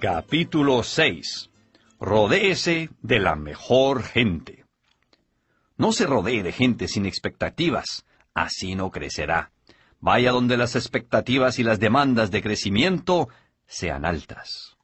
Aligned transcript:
Capítulo 0.00 0.82
6. 0.82 1.50
Rodéese 2.00 2.88
de 3.02 3.18
la 3.18 3.36
mejor 3.36 4.02
gente. 4.02 4.64
No 5.76 5.92
se 5.92 6.06
rodee 6.06 6.42
de 6.42 6.52
gente 6.52 6.88
sin 6.88 7.04
expectativas, 7.04 8.06
así 8.32 8.74
no 8.74 8.90
crecerá. 8.90 9.52
Vaya 10.00 10.32
donde 10.32 10.56
las 10.56 10.74
expectativas 10.74 11.58
y 11.58 11.64
las 11.64 11.80
demandas 11.80 12.30
de 12.30 12.42
crecimiento 12.42 13.28
sean 13.66 14.06
altas. 14.06 14.78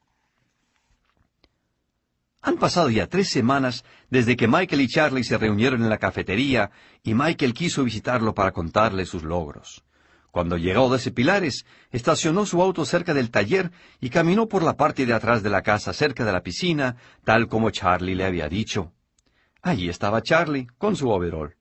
Han 2.43 2.57
pasado 2.57 2.91
ya 2.91 3.07
tres 3.07 3.27
semanas 3.27 3.85
desde 4.11 4.37
que 4.37 4.47
Michael 4.47 4.81
y 4.81 4.87
Charlie 4.87 5.23
se 5.23 5.39
reunieron 5.39 5.81
en 5.81 5.89
la 5.89 5.97
cafetería 5.97 6.69
y 7.01 7.15
Michael 7.15 7.55
quiso 7.55 7.83
visitarlo 7.83 8.35
para 8.35 8.51
contarle 8.51 9.07
sus 9.07 9.23
logros. 9.23 9.83
Cuando 10.31 10.57
llegó 10.57 10.95
de 10.95 11.11
Pilares, 11.11 11.65
estacionó 11.91 12.45
su 12.45 12.61
auto 12.61 12.85
cerca 12.85 13.13
del 13.13 13.31
taller 13.31 13.71
y 13.99 14.09
caminó 14.09 14.47
por 14.47 14.63
la 14.63 14.77
parte 14.77 15.05
de 15.05 15.13
atrás 15.13 15.41
de 15.41 15.49
la 15.49 15.63
casa 15.63 15.93
cerca 15.93 16.25
de 16.25 16.31
la 16.31 16.43
piscina, 16.43 16.97
tal 17.23 17.47
como 17.47 17.71
Charlie 17.71 18.15
le 18.15 18.25
había 18.25 18.47
dicho. 18.49 18.93
Allí 19.61 19.89
estaba 19.89 20.21
Charlie, 20.21 20.67
con 20.77 20.95
su 20.95 21.09
overol. 21.09 21.55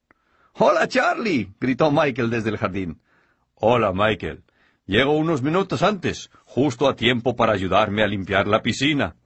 Hola, 0.55 0.89
Charlie, 0.89 1.55
gritó 1.61 1.91
Michael 1.91 2.31
desde 2.31 2.51
el 2.51 2.59
jardín. 2.59 3.01
Hola, 3.55 3.93
Michael. 3.95 4.45
Llego 4.87 5.17
unos 5.17 5.43
minutos 5.43 5.83
antes, 5.83 6.31
justo 6.45 6.89
a 6.89 6.95
tiempo 6.95 7.35
para 7.35 7.53
ayudarme 7.53 8.03
a 8.03 8.07
limpiar 8.07 8.47
la 8.47 8.63
piscina. 8.63 9.17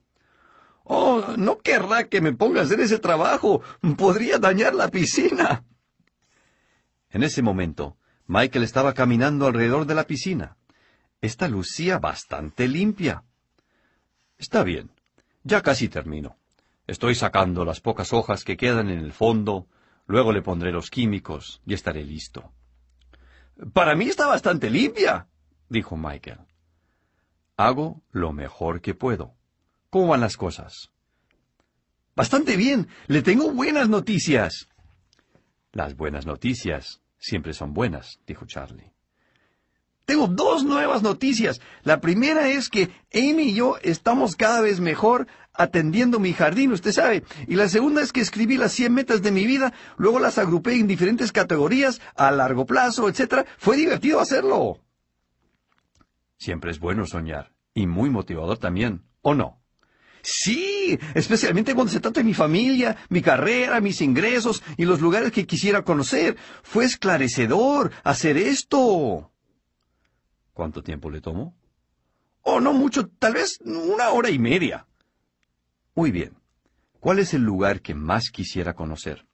Oh, 0.84 1.22
no 1.36 1.59
querrá 1.59 2.09
que 2.09 2.20
me 2.20 2.32
ponga 2.32 2.60
a 2.60 2.64
hacer 2.64 2.80
ese 2.80 2.98
trabajo. 2.98 3.62
Podría 3.96 4.38
dañar 4.38 4.74
la 4.74 4.88
piscina. 4.88 5.64
En 7.10 7.22
ese 7.22 7.42
momento, 7.42 7.96
Michael 8.30 8.62
estaba 8.62 8.94
caminando 8.94 9.46
alrededor 9.48 9.86
de 9.86 9.96
la 9.96 10.06
piscina. 10.06 10.56
Esta 11.20 11.48
lucía 11.48 11.98
bastante 11.98 12.68
limpia. 12.68 13.24
Está 14.38 14.62
bien. 14.62 14.92
Ya 15.42 15.62
casi 15.62 15.88
termino. 15.88 16.37
Estoy 16.87 17.16
sacando 17.16 17.64
las 17.64 17.80
pocas 17.80 18.12
hojas 18.12 18.45
que 18.45 18.56
quedan 18.56 18.88
en 18.88 19.00
el 19.00 19.12
fondo, 19.12 19.66
luego 20.06 20.30
le 20.30 20.42
pondré 20.42 20.70
los 20.70 20.90
químicos 20.90 21.60
y 21.66 21.74
estaré 21.74 22.04
listo. 22.04 22.52
Para 23.72 23.96
mí 23.96 24.04
está 24.04 24.28
bastante 24.28 24.70
limpia, 24.70 25.26
dijo 25.68 25.96
Michael. 25.96 26.38
Hago 27.56 28.00
lo 28.12 28.32
mejor 28.32 28.80
que 28.80 28.94
puedo. 28.94 29.34
¿Cómo 29.90 30.06
van 30.06 30.20
las 30.20 30.37
cosas? 30.37 30.92
Bastante 32.15 32.56
bien. 32.56 32.87
Le 33.09 33.22
tengo 33.22 33.50
buenas 33.50 33.88
noticias. 33.88 34.68
Las 35.72 35.96
buenas 35.96 36.26
noticias 36.26 37.00
siempre 37.21 37.52
son 37.52 37.73
buenas, 37.73 38.18
dijo 38.26 38.46
Charlie. 38.46 38.93
Tengo 40.04 40.26
dos 40.26 40.65
nuevas 40.65 41.02
noticias. 41.02 41.60
La 41.85 42.01
primera 42.01 42.49
es 42.49 42.68
que 42.68 42.90
Amy 43.15 43.51
y 43.51 43.54
yo 43.54 43.77
estamos 43.82 44.35
cada 44.35 44.60
vez 44.60 44.80
mejor 44.80 45.29
atendiendo 45.52 46.18
mi 46.18 46.32
jardín, 46.32 46.73
usted 46.73 46.90
sabe. 46.90 47.23
Y 47.46 47.54
la 47.54 47.68
segunda 47.68 48.02
es 48.02 48.12
que 48.12 48.21
escribí 48.21 48.57
las 48.57 48.73
100 48.73 48.93
metas 48.93 49.23
de 49.23 49.30
mi 49.30 49.46
vida, 49.46 49.73
luego 49.99 50.18
las 50.18 50.38
agrupé 50.38 50.74
en 50.74 50.88
diferentes 50.88 51.30
categorías, 51.30 52.01
a 52.16 52.32
largo 52.32 52.66
plazo, 52.66 53.09
etc. 53.09 53.46
Fue 53.57 53.77
divertido 53.77 54.18
hacerlo. 54.18 54.80
Siempre 56.38 56.73
es 56.73 56.80
bueno 56.80 57.07
soñar, 57.07 57.52
y 57.74 57.87
muy 57.87 58.10
motivador 58.10 58.59
también, 58.59 59.05
¿o 59.21 59.34
no? 59.34 59.59
Sí, 60.23 60.99
especialmente 61.15 61.74
cuando 61.74 61.93
se 61.93 62.01
trata 62.01 62.21
de 62.21 62.24
mi 62.24 62.35
familia, 62.35 62.96
mi 63.09 63.23
carrera, 63.23 63.80
mis 63.80 64.00
ingresos 64.00 64.62
y 64.77 64.84
los 64.84 65.00
lugares 65.00 65.32
que 65.32 65.47
quisiera 65.47 65.82
conocer. 65.82 66.37
Fue 66.62 66.84
esclarecedor 66.84 67.93
hacer 68.04 68.37
esto. 68.37 69.32
¿Cuánto 70.53 70.82
tiempo 70.82 71.10
le 71.10 71.21
tomó? 71.21 71.56
Oh, 72.43 72.60
no 72.60 72.72
mucho, 72.72 73.09
tal 73.09 73.34
vez 73.34 73.59
una 73.65 74.10
hora 74.10 74.31
y 74.31 74.38
media. 74.38 74.87
Muy 75.94 76.10
bien. 76.10 76.37
¿Cuál 76.99 77.19
es 77.19 77.32
el 77.34 77.43
lugar 77.43 77.81
que 77.81 77.94
más 77.94 78.31
quisiera 78.31 78.75
conocer? 78.75 79.27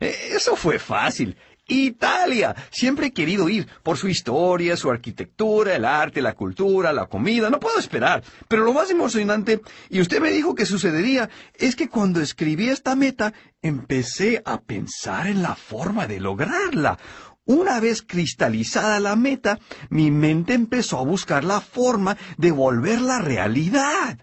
Eh, 0.00 0.14
eso 0.32 0.56
fue 0.56 0.78
fácil. 0.78 1.36
Italia. 1.68 2.56
Siempre 2.70 3.06
he 3.06 3.12
querido 3.12 3.48
ir 3.48 3.68
por 3.82 3.96
su 3.96 4.08
historia, 4.08 4.76
su 4.76 4.90
arquitectura, 4.90 5.76
el 5.76 5.84
arte, 5.84 6.20
la 6.20 6.34
cultura, 6.34 6.92
la 6.92 7.06
comida. 7.06 7.50
No 7.50 7.60
puedo 7.60 7.78
esperar. 7.78 8.24
Pero 8.48 8.64
lo 8.64 8.72
más 8.72 8.90
emocionante, 8.90 9.60
y 9.90 10.00
usted 10.00 10.20
me 10.20 10.30
dijo 10.30 10.54
que 10.54 10.66
sucedería, 10.66 11.28
es 11.54 11.76
que 11.76 11.88
cuando 11.88 12.20
escribí 12.20 12.68
esta 12.68 12.96
meta, 12.96 13.32
empecé 13.62 14.42
a 14.44 14.60
pensar 14.60 15.26
en 15.26 15.42
la 15.42 15.54
forma 15.54 16.06
de 16.06 16.20
lograrla. 16.20 16.98
Una 17.44 17.80
vez 17.80 18.02
cristalizada 18.02 19.00
la 19.00 19.16
meta, 19.16 19.58
mi 19.88 20.10
mente 20.10 20.54
empezó 20.54 20.98
a 20.98 21.04
buscar 21.04 21.44
la 21.44 21.60
forma 21.60 22.16
de 22.36 22.50
volverla 22.50 23.20
realidad. 23.20 24.18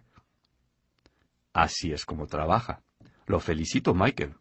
Así 1.54 1.92
es 1.92 2.06
como 2.06 2.28
trabaja. 2.28 2.82
Lo 3.26 3.40
felicito, 3.40 3.94
Michael. 3.96 4.36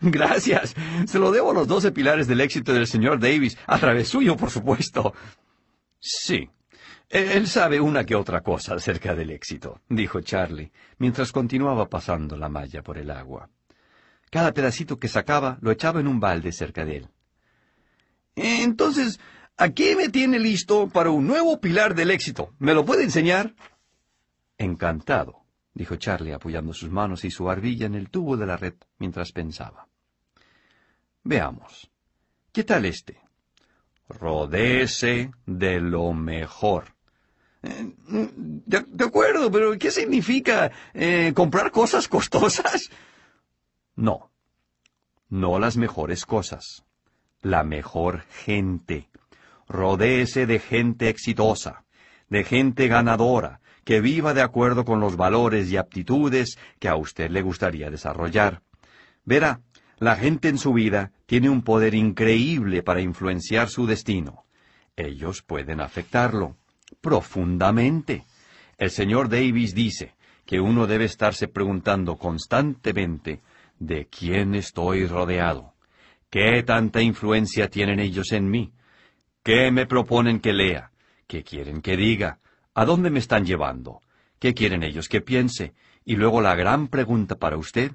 Gracias. 0.02 0.74
Se 1.06 1.18
lo 1.18 1.30
debo 1.30 1.50
a 1.50 1.54
los 1.54 1.68
doce 1.68 1.92
pilares 1.92 2.26
del 2.26 2.40
éxito 2.40 2.72
del 2.72 2.86
señor 2.86 3.20
Davis, 3.20 3.58
a 3.66 3.78
través 3.78 4.08
suyo, 4.08 4.36
por 4.36 4.50
supuesto. 4.50 5.12
Sí. 5.98 6.48
Él 7.08 7.48
sabe 7.48 7.80
una 7.80 8.04
que 8.04 8.14
otra 8.14 8.40
cosa 8.40 8.74
acerca 8.74 9.16
del 9.16 9.30
éxito, 9.30 9.80
dijo 9.88 10.20
Charlie, 10.20 10.70
mientras 10.98 11.32
continuaba 11.32 11.88
pasando 11.88 12.36
la 12.36 12.48
malla 12.48 12.82
por 12.82 12.98
el 12.98 13.10
agua. 13.10 13.50
Cada 14.30 14.52
pedacito 14.52 14.96
que 14.98 15.08
sacaba 15.08 15.58
lo 15.60 15.72
echaba 15.72 15.98
en 15.98 16.06
un 16.06 16.20
balde 16.20 16.52
cerca 16.52 16.84
de 16.84 16.98
él. 16.98 17.08
Entonces, 18.36 19.18
aquí 19.56 19.96
me 19.96 20.08
tiene 20.08 20.38
listo 20.38 20.88
para 20.88 21.10
un 21.10 21.26
nuevo 21.26 21.60
pilar 21.60 21.96
del 21.96 22.12
éxito. 22.12 22.54
¿Me 22.60 22.74
lo 22.74 22.84
puede 22.84 23.02
enseñar? 23.02 23.56
Encantado, 24.56 25.42
dijo 25.74 25.96
Charlie 25.96 26.32
apoyando 26.32 26.72
sus 26.72 26.90
manos 26.90 27.24
y 27.24 27.32
su 27.32 27.42
barbilla 27.42 27.86
en 27.86 27.96
el 27.96 28.08
tubo 28.08 28.36
de 28.36 28.46
la 28.46 28.56
red 28.56 28.74
mientras 28.98 29.32
pensaba. 29.32 29.89
Veamos. 31.22 31.90
¿Qué 32.52 32.64
tal 32.64 32.84
este? 32.84 33.20
Rodece 34.08 35.30
de 35.46 35.80
lo 35.80 36.12
mejor. 36.12 36.94
Eh, 37.62 37.92
de, 38.06 39.04
acuerdo, 39.04 39.50
pero 39.50 39.78
¿qué 39.78 39.90
significa 39.90 40.72
eh, 40.94 41.32
comprar 41.34 41.70
cosas 41.70 42.08
costosas? 42.08 42.90
No, 43.94 44.30
no 45.28 45.58
las 45.58 45.76
mejores 45.76 46.24
cosas. 46.24 46.84
La 47.42 47.64
mejor 47.64 48.22
gente. 48.44 49.08
Rodéese 49.68 50.46
de 50.46 50.58
gente 50.58 51.08
exitosa, 51.08 51.84
de 52.28 52.44
gente 52.44 52.88
ganadora, 52.88 53.60
que 53.84 54.00
viva 54.00 54.34
de 54.34 54.42
acuerdo 54.42 54.84
con 54.84 55.00
los 55.00 55.16
valores 55.16 55.70
y 55.70 55.76
aptitudes 55.76 56.58
que 56.78 56.88
a 56.88 56.96
usted 56.96 57.30
le 57.30 57.42
gustaría 57.42 57.90
desarrollar. 57.90 58.62
Verá, 59.24 59.60
la 60.00 60.16
gente 60.16 60.48
en 60.48 60.56
su 60.56 60.72
vida 60.72 61.12
tiene 61.26 61.50
un 61.50 61.62
poder 61.62 61.94
increíble 61.94 62.82
para 62.82 63.02
influenciar 63.02 63.68
su 63.68 63.86
destino. 63.86 64.44
Ellos 64.96 65.42
pueden 65.42 65.80
afectarlo 65.80 66.56
profundamente. 67.02 68.24
El 68.78 68.90
señor 68.90 69.28
Davis 69.28 69.74
dice 69.74 70.14
que 70.46 70.58
uno 70.58 70.86
debe 70.86 71.04
estarse 71.04 71.48
preguntando 71.48 72.16
constantemente 72.16 73.42
de 73.78 74.06
quién 74.06 74.54
estoy 74.54 75.06
rodeado, 75.06 75.74
qué 76.30 76.62
tanta 76.62 77.02
influencia 77.02 77.68
tienen 77.68 78.00
ellos 78.00 78.32
en 78.32 78.50
mí, 78.50 78.72
qué 79.42 79.70
me 79.70 79.86
proponen 79.86 80.40
que 80.40 80.54
lea, 80.54 80.92
qué 81.26 81.44
quieren 81.44 81.82
que 81.82 81.96
diga, 81.96 82.40
a 82.74 82.86
dónde 82.86 83.10
me 83.10 83.18
están 83.18 83.44
llevando, 83.44 84.00
qué 84.38 84.54
quieren 84.54 84.82
ellos 84.82 85.10
que 85.10 85.20
piense, 85.20 85.74
y 86.06 86.16
luego 86.16 86.40
la 86.40 86.54
gran 86.54 86.88
pregunta 86.88 87.36
para 87.36 87.58
usted, 87.58 87.92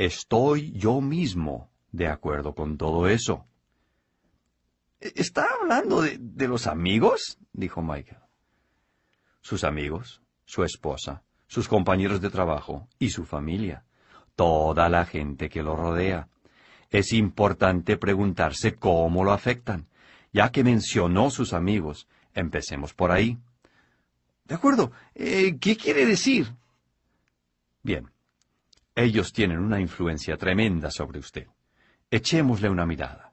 ¿Estoy 0.00 0.72
yo 0.72 1.02
mismo 1.02 1.70
de 1.92 2.08
acuerdo 2.08 2.54
con 2.54 2.78
todo 2.78 3.06
eso? 3.06 3.44
¿E-, 4.98 5.12
¿Está 5.14 5.46
hablando 5.60 6.00
de, 6.00 6.48
los 6.48 6.66
amigos? 6.66 7.36
dijo 7.52 7.82
Michael. 7.82 8.22
Sus 9.42 9.62
amigos, 9.62 10.22
su 10.46 10.64
esposa, 10.64 11.22
sus 11.48 11.68
compañeros 11.68 12.22
de 12.22 12.30
trabajo 12.30 12.88
y 12.98 13.10
su 13.10 13.26
familia, 13.26 13.84
toda 14.36 14.88
la 14.88 15.04
gente 15.04 15.50
que 15.50 15.62
lo 15.62 15.76
rodea. 15.76 16.28
Es 16.88 17.12
importante 17.12 17.98
preguntarse 17.98 18.76
cómo 18.76 19.22
lo 19.22 19.32
afectan. 19.32 19.86
Ya 20.32 20.50
que 20.50 20.64
mencionó 20.64 21.28
sus 21.28 21.52
amigos, 21.52 22.08
empecemos 22.32 22.94
por 22.94 23.12
ahí. 23.12 23.36
De 24.44 24.54
acuerdo. 24.54 24.92
Eh, 25.14 25.58
¿Qué 25.60 25.76
quiere 25.76 26.06
decir? 26.06 26.54
Bien. 27.82 28.10
Ellos 29.00 29.32
tienen 29.32 29.60
una 29.60 29.80
influencia 29.80 30.36
tremenda 30.36 30.90
sobre 30.90 31.20
usted. 31.20 31.46
Echémosle 32.10 32.68
una 32.68 32.84
mirada. 32.84 33.32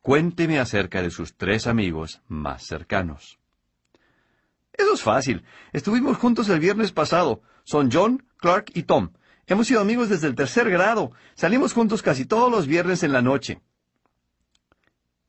Cuénteme 0.00 0.58
acerca 0.58 1.02
de 1.02 1.10
sus 1.10 1.36
tres 1.36 1.66
amigos 1.66 2.22
más 2.26 2.66
cercanos. 2.66 3.38
Eso 4.72 4.94
es 4.94 5.02
fácil. 5.02 5.44
Estuvimos 5.74 6.16
juntos 6.16 6.48
el 6.48 6.58
viernes 6.58 6.90
pasado. 6.90 7.42
Son 7.64 7.90
John, 7.92 8.26
Clark 8.38 8.70
y 8.72 8.84
Tom. 8.84 9.10
Hemos 9.46 9.66
sido 9.66 9.82
amigos 9.82 10.08
desde 10.08 10.26
el 10.26 10.34
tercer 10.34 10.70
grado. 10.70 11.12
Salimos 11.34 11.74
juntos 11.74 12.00
casi 12.00 12.24
todos 12.24 12.50
los 12.50 12.66
viernes 12.66 13.02
en 13.02 13.12
la 13.12 13.20
noche. 13.20 13.60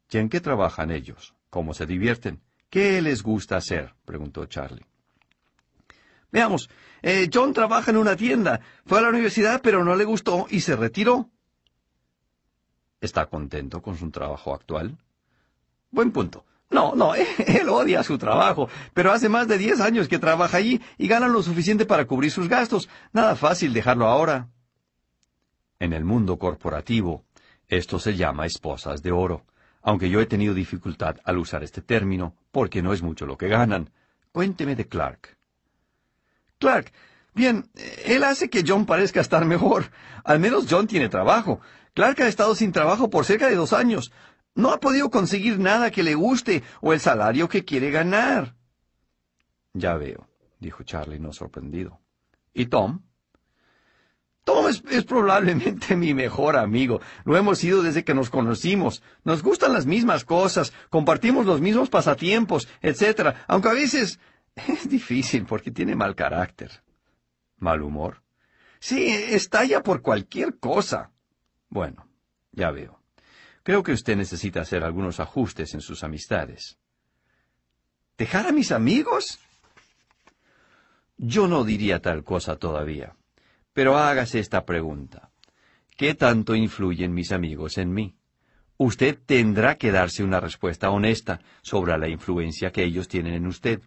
¿Y 0.10 0.20
en 0.20 0.30
qué 0.30 0.40
trabajan 0.40 0.90
ellos? 0.90 1.36
¿Cómo 1.50 1.74
se 1.74 1.86
divierten? 1.86 2.42
¿Qué 2.70 3.02
les 3.02 3.24
gusta 3.24 3.58
hacer? 3.58 3.94
preguntó 4.06 4.46
Charlie. 4.46 4.86
Veamos, 6.36 6.70
eh, 7.02 7.30
John 7.34 7.54
trabaja 7.54 7.92
en 7.92 7.96
una 7.96 8.18
tienda, 8.18 8.60
fue 8.86 9.00
a 9.00 9.04
la 9.04 9.08
universidad 9.08 9.62
pero 9.64 9.86
no 9.86 9.96
le 9.96 10.04
gustó 10.04 10.48
y 10.50 10.60
se 10.60 10.76
retiró. 10.76 11.30
¿Está 13.00 13.28
contento 13.28 13.82
con 13.82 13.98
su 13.98 14.12
trabajo 14.12 14.54
actual? 14.54 14.98
Buen 15.92 16.12
punto. 16.12 16.44
No, 16.70 16.94
no, 16.94 17.14
él 17.16 17.70
odia 17.70 18.04
su 18.04 18.18
trabajo, 18.18 18.68
pero 18.94 19.14
hace 19.14 19.30
más 19.30 19.48
de 19.48 19.58
diez 19.58 19.80
años 19.80 20.10
que 20.10 20.20
trabaja 20.20 20.58
allí 20.58 20.82
y 20.98 21.08
gana 21.08 21.30
lo 21.30 21.42
suficiente 21.42 21.86
para 21.86 22.04
cubrir 22.04 22.32
sus 22.32 22.50
gastos. 22.50 22.90
Nada 23.14 23.38
fácil 23.38 23.72
dejarlo 23.72 24.08
ahora. 24.08 24.50
En 25.80 25.94
el 25.94 26.04
mundo 26.04 26.38
corporativo, 26.38 27.24
esto 27.70 27.98
se 27.98 28.18
llama 28.18 28.46
esposas 28.46 29.02
de 29.02 29.14
oro, 29.14 29.46
aunque 29.82 30.10
yo 30.10 30.20
he 30.20 30.26
tenido 30.26 30.54
dificultad 30.54 31.16
al 31.24 31.38
usar 31.38 31.64
este 31.64 31.82
término, 31.82 32.36
porque 32.52 32.82
no 32.82 32.92
es 32.92 33.02
mucho 33.02 33.26
lo 33.26 33.38
que 33.38 33.48
ganan. 33.48 33.90
Cuénteme 34.34 34.76
de 34.76 34.86
Clark. 34.86 35.35
Clark, 36.60 36.92
bien, 37.34 37.70
él 38.06 38.24
hace 38.24 38.50
que 38.50 38.64
John 38.66 38.86
parezca 38.86 39.22
estar 39.22 39.46
mejor. 39.46 39.92
Al 40.24 40.40
menos 40.40 40.68
John 40.70 40.88
tiene 40.88 41.10
trabajo. 41.10 41.60
Clark 41.94 42.22
ha 42.22 42.28
estado 42.28 42.56
sin 42.56 42.72
trabajo 42.72 43.10
por 43.10 43.26
cerca 43.26 43.48
de 43.48 43.56
dos 43.56 43.74
años. 43.74 44.12
No 44.54 44.72
ha 44.72 44.80
podido 44.80 45.10
conseguir 45.10 45.60
nada 45.60 45.92
que 45.92 46.04
le 46.04 46.16
guste 46.16 46.64
o 46.82 46.94
el 46.94 47.00
salario 47.00 47.50
que 47.50 47.66
quiere 47.66 47.92
ganar. 47.92 48.56
Ya 49.74 49.96
veo, 49.96 50.30
dijo 50.60 50.84
Charlie, 50.84 51.20
no 51.20 51.34
sorprendido. 51.34 52.00
¿Y 52.54 52.68
Tom? 52.68 53.02
Tom 54.46 54.68
es, 54.68 55.04
probablemente 55.04 55.96
mi 55.96 56.14
mejor 56.14 56.56
amigo. 56.56 57.02
Lo 57.26 57.36
hemos 57.36 57.58
sido 57.58 57.82
desde 57.82 58.04
que 58.04 58.14
nos 58.14 58.30
conocimos. 58.30 59.02
Nos 59.24 59.42
gustan 59.42 59.74
las 59.74 59.88
mismas 59.88 60.24
cosas, 60.24 60.72
compartimos 60.90 61.48
los 61.48 61.62
mismos 61.62 61.90
pasatiempos, 61.90 62.70
etc. 62.82 63.36
Aunque 63.48 63.70
a 63.70 63.74
veces 63.74 64.20
es 64.68 64.90
difícil 64.90 65.46
porque 65.46 65.72
tiene 65.72 65.96
mal 65.96 66.16
carácter. 66.16 66.84
¿Mal 67.58 67.82
humor? 67.82 68.24
Sí, 68.80 69.08
estalla 69.08 69.82
por 69.82 70.02
cualquier 70.02 70.60
cosa. 70.60 71.12
Bueno, 71.70 72.08
ya 72.52 72.72
veo. 72.72 73.02
Creo 73.64 73.82
que 73.84 73.94
usted 73.94 74.16
necesita 74.16 74.62
hacer 74.62 74.84
algunos 74.84 75.20
ajustes 75.20 75.74
en 75.74 75.82
sus 75.82 76.04
amistades. 76.04 76.78
¿Dejar 78.18 78.48
a 78.48 78.52
mis 78.52 78.72
amigos? 78.72 79.40
Yo 81.18 81.48
no 81.48 81.64
diría 81.64 82.02
tal 82.02 82.24
cosa 82.24 82.58
todavía. 82.58 83.16
Pero 83.74 83.98
hágase 83.98 84.40
esta 84.40 84.66
pregunta. 84.66 85.32
¿Qué 85.98 86.14
tanto 86.14 86.56
influyen 86.56 87.14
mis 87.14 87.32
amigos 87.32 87.78
en 87.78 87.94
mí? 87.94 88.16
Usted 88.78 89.18
tendrá 89.26 89.76
que 89.76 89.92
darse 89.92 90.24
una 90.24 90.40
respuesta 90.40 90.90
honesta 90.90 91.40
sobre 91.62 91.98
la 91.98 92.08
influencia 92.10 92.72
que 92.72 92.84
ellos 92.84 93.08
tienen 93.08 93.34
en 93.34 93.48
usted. 93.48 93.82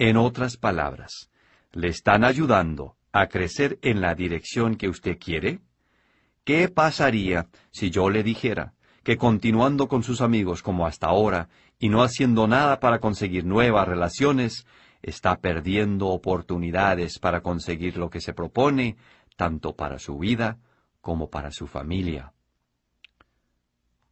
En 0.00 0.16
otras 0.16 0.56
palabras, 0.56 1.28
¿le 1.72 1.88
están 1.88 2.22
ayudando 2.22 2.96
a 3.10 3.26
crecer 3.26 3.80
en 3.82 4.00
la 4.00 4.14
dirección 4.14 4.76
que 4.76 4.88
usted 4.88 5.18
quiere? 5.18 5.58
¿Qué 6.44 6.68
pasaría 6.68 7.48
si 7.72 7.90
yo 7.90 8.08
le 8.08 8.22
dijera 8.22 8.74
que 9.02 9.16
continuando 9.16 9.88
con 9.88 10.04
sus 10.04 10.20
amigos 10.20 10.62
como 10.62 10.86
hasta 10.86 11.08
ahora 11.08 11.48
y 11.80 11.88
no 11.88 12.04
haciendo 12.04 12.46
nada 12.46 12.78
para 12.78 13.00
conseguir 13.00 13.44
nuevas 13.44 13.88
relaciones, 13.88 14.66
está 15.02 15.40
perdiendo 15.40 16.06
oportunidades 16.08 17.18
para 17.18 17.40
conseguir 17.40 17.96
lo 17.96 18.08
que 18.08 18.20
se 18.20 18.34
propone, 18.34 18.96
tanto 19.36 19.74
para 19.74 19.98
su 19.98 20.16
vida 20.16 20.58
como 21.00 21.28
para 21.28 21.50
su 21.50 21.66
familia. 21.66 22.32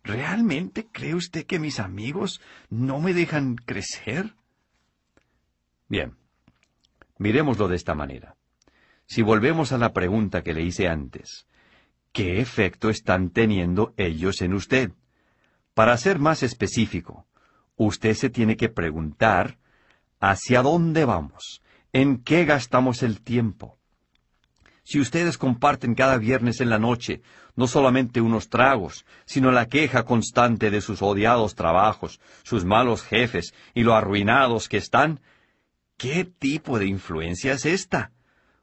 ¿Realmente 0.02 0.88
cree 0.90 1.14
usted 1.14 1.46
que 1.46 1.60
mis 1.60 1.78
amigos 1.78 2.40
no 2.70 3.00
me 3.00 3.14
dejan 3.14 3.54
crecer? 3.54 4.34
Bien, 5.88 6.16
miremoslo 7.18 7.68
de 7.68 7.76
esta 7.76 7.94
manera. 7.94 8.36
Si 9.06 9.22
volvemos 9.22 9.72
a 9.72 9.78
la 9.78 9.92
pregunta 9.92 10.42
que 10.42 10.52
le 10.52 10.62
hice 10.62 10.88
antes, 10.88 11.46
¿Qué 12.16 12.40
efecto 12.40 12.88
están 12.88 13.28
teniendo 13.28 13.92
ellos 13.98 14.40
en 14.40 14.54
usted? 14.54 14.90
Para 15.74 15.94
ser 15.98 16.18
más 16.18 16.42
específico, 16.42 17.26
usted 17.76 18.14
se 18.14 18.30
tiene 18.30 18.56
que 18.56 18.70
preguntar 18.70 19.58
hacia 20.18 20.62
dónde 20.62 21.04
vamos, 21.04 21.60
en 21.92 22.24
qué 22.24 22.46
gastamos 22.46 23.02
el 23.02 23.20
tiempo. 23.20 23.76
Si 24.82 24.98
ustedes 24.98 25.36
comparten 25.36 25.94
cada 25.94 26.16
viernes 26.16 26.62
en 26.62 26.70
la 26.70 26.78
noche 26.78 27.20
no 27.54 27.66
solamente 27.66 28.22
unos 28.22 28.48
tragos, 28.48 29.04
sino 29.26 29.52
la 29.52 29.66
queja 29.66 30.04
constante 30.06 30.70
de 30.70 30.80
sus 30.80 31.02
odiados 31.02 31.54
trabajos, 31.54 32.18
sus 32.44 32.64
malos 32.64 33.02
jefes 33.02 33.52
y 33.74 33.82
lo 33.82 33.94
arruinados 33.94 34.70
que 34.70 34.78
están, 34.78 35.20
¿qué 35.96 36.24
tipo 36.24 36.78
de 36.78 36.86
influencia 36.86 37.52
es 37.52 37.66
esta? 37.66 38.12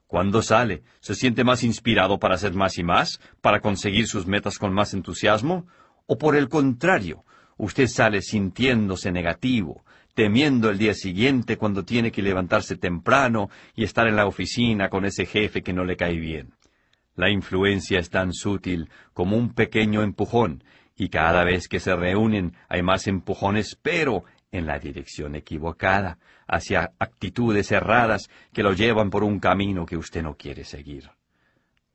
Cuando 0.07 0.41
sale, 0.41 0.83
se 0.99 1.15
siente 1.15 1.43
más 1.43 1.63
inspirado 1.63 2.19
para 2.19 2.35
hacer 2.35 2.53
más 2.53 2.77
y 2.77 2.83
más, 2.83 3.19
para 3.41 3.61
conseguir 3.61 4.07
sus 4.07 4.27
metas 4.27 4.59
con 4.59 4.73
más 4.73 4.93
entusiasmo, 4.93 5.65
o 6.05 6.17
por 6.17 6.35
el 6.35 6.49
contrario, 6.49 7.25
usted 7.57 7.87
sale 7.87 8.21
sintiéndose 8.21 9.11
negativo, 9.11 9.83
temiendo 10.13 10.69
el 10.69 10.77
día 10.77 10.93
siguiente 10.93 11.57
cuando 11.57 11.83
tiene 11.83 12.11
que 12.11 12.21
levantarse 12.21 12.77
temprano 12.77 13.49
y 13.75 13.83
estar 13.83 14.07
en 14.07 14.15
la 14.15 14.27
oficina 14.27 14.89
con 14.89 15.05
ese 15.05 15.25
jefe 15.25 15.63
que 15.63 15.73
no 15.73 15.83
le 15.83 15.97
cae 15.97 16.17
bien. 16.17 16.53
La 17.15 17.29
influencia 17.29 17.99
es 17.99 18.09
tan 18.09 18.33
sutil 18.33 18.89
como 19.13 19.37
un 19.37 19.53
pequeño 19.53 20.03
empujón, 20.03 20.63
y 20.95 21.09
cada 21.09 21.43
vez 21.43 21.67
que 21.67 21.79
se 21.79 21.95
reúnen 21.95 22.55
hay 22.69 22.83
más 22.83 23.07
empujones, 23.07 23.77
pero 23.81 24.25
en 24.53 24.67
la 24.67 24.79
dirección 24.79 25.35
equivocada, 25.35 26.19
hacia 26.47 26.93
actitudes 26.99 27.71
erradas 27.71 28.29
que 28.53 28.63
lo 28.63 28.73
llevan 28.73 29.09
por 29.09 29.23
un 29.23 29.39
camino 29.39 29.85
que 29.85 29.97
usted 29.97 30.21
no 30.21 30.37
quiere 30.37 30.63
seguir. 30.63 31.09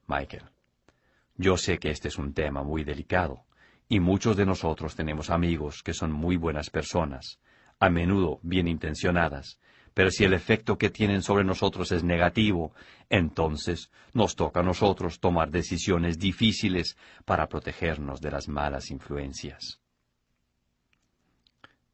Michael, 0.08 0.42
yo 1.36 1.56
sé 1.56 1.78
que 1.78 1.90
este 1.90 2.08
es 2.08 2.18
un 2.18 2.34
tema 2.34 2.64
muy 2.64 2.82
delicado, 2.82 3.44
y 3.88 4.00
muchos 4.00 4.36
de 4.36 4.44
nosotros 4.44 4.96
tenemos 4.96 5.30
amigos 5.30 5.82
que 5.84 5.94
son 5.94 6.10
muy 6.10 6.36
buenas 6.36 6.68
personas, 6.68 7.38
a 7.78 7.88
menudo 7.90 8.40
bien 8.42 8.66
intencionadas, 8.66 9.60
pero 9.94 10.10
si 10.10 10.24
el 10.24 10.32
efecto 10.32 10.76
que 10.76 10.90
tienen 10.90 11.22
sobre 11.22 11.44
nosotros 11.44 11.92
es 11.92 12.02
negativo, 12.02 12.72
entonces 13.08 13.92
nos 14.12 14.34
toca 14.34 14.60
a 14.60 14.64
nosotros 14.64 15.20
tomar 15.20 15.50
decisiones 15.50 16.18
difíciles 16.18 16.96
para 17.24 17.48
protegernos 17.48 18.20
de 18.20 18.32
las 18.32 18.48
malas 18.48 18.90
influencias. 18.90 19.80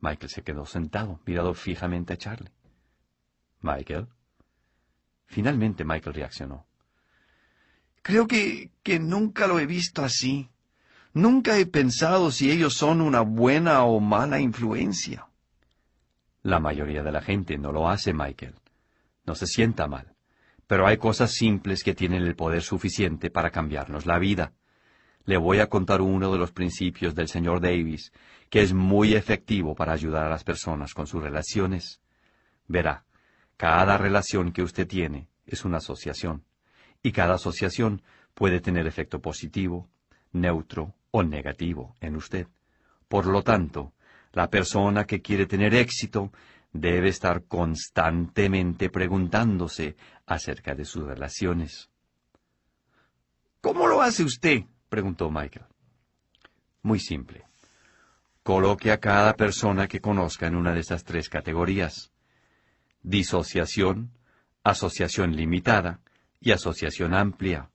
Michael 0.04 0.28
se 0.28 0.42
quedó 0.42 0.66
sentado, 0.66 1.20
mirado 1.24 1.54
fijamente 1.54 2.12
a 2.12 2.16
Charlie. 2.18 2.50
Michael. 3.62 4.06
Finalmente 5.24 5.82
Michael 5.82 6.14
reaccionó. 6.14 6.66
Creo 8.02 8.26
que, 8.26 8.70
que 8.82 8.98
nunca 8.98 9.46
lo 9.46 9.58
he 9.58 9.64
visto 9.64 10.04
así. 10.04 10.50
Nunca 11.14 11.56
he 11.56 11.64
pensado 11.64 12.30
si 12.30 12.50
ellos 12.50 12.74
son 12.74 13.00
una 13.00 13.22
buena 13.22 13.84
o 13.84 13.98
mala 13.98 14.40
influencia. 14.40 15.26
La 16.42 16.60
mayoría 16.60 17.02
de 17.02 17.12
la 17.12 17.22
gente 17.22 17.56
no 17.56 17.72
lo 17.72 17.88
hace, 17.88 18.12
Michael. 18.12 18.56
No 19.24 19.34
se 19.34 19.46
sienta 19.46 19.86
mal. 19.86 20.14
Pero 20.66 20.86
hay 20.86 20.98
cosas 20.98 21.32
simples 21.32 21.82
que 21.82 21.94
tienen 21.94 22.22
el 22.22 22.36
poder 22.36 22.62
suficiente 22.62 23.30
para 23.30 23.50
cambiarnos 23.50 24.04
la 24.04 24.18
vida. 24.18 24.52
Le 25.24 25.36
voy 25.36 25.60
a 25.60 25.68
contar 25.68 26.00
uno 26.00 26.32
de 26.32 26.38
los 26.38 26.52
principios 26.52 27.14
del 27.14 27.28
señor 27.28 27.60
Davis 27.60 28.12
que 28.54 28.62
es 28.62 28.72
muy 28.72 29.14
efectivo 29.14 29.74
para 29.74 29.92
ayudar 29.92 30.26
a 30.26 30.30
las 30.30 30.44
personas 30.44 30.94
con 30.94 31.08
sus 31.08 31.20
relaciones. 31.20 32.00
Verá, 32.68 33.04
cada 33.56 33.98
relación 33.98 34.52
que 34.52 34.62
usted 34.62 34.86
tiene 34.86 35.28
es 35.46 35.64
una 35.64 35.78
asociación, 35.78 36.44
y 37.02 37.10
cada 37.10 37.34
asociación 37.34 38.02
puede 38.32 38.60
tener 38.60 38.86
efecto 38.86 39.20
positivo, 39.20 39.88
neutro 40.32 40.94
o 41.10 41.22
negativo 41.22 41.96
en 42.00 42.16
usted. 42.16 42.46
Por 43.08 43.26
lo 43.26 43.42
tanto, 43.42 43.92
la 44.32 44.48
persona 44.50 45.04
que 45.04 45.20
quiere 45.20 45.46
tener 45.46 45.74
éxito 45.74 46.32
debe 46.72 47.08
estar 47.08 47.44
constantemente 47.44 48.88
preguntándose 48.88 49.96
acerca 50.26 50.74
de 50.74 50.84
sus 50.84 51.04
relaciones. 51.04 51.90
¿Cómo 53.60 53.86
lo 53.86 54.02
hace 54.02 54.24
usted? 54.24 54.64
Preguntó 54.94 55.28
Michael. 55.28 55.66
Muy 56.82 57.00
simple. 57.00 57.42
Coloque 58.44 58.92
a 58.92 59.00
cada 59.00 59.34
persona 59.34 59.88
que 59.88 60.00
conozca 60.00 60.46
en 60.46 60.54
una 60.54 60.72
de 60.72 60.78
estas 60.78 61.02
tres 61.02 61.28
categorías. 61.28 62.12
Disociación, 63.02 64.12
asociación 64.62 65.34
limitada 65.34 65.98
y 66.40 66.52
asociación 66.52 67.12
amplia. 67.12 67.70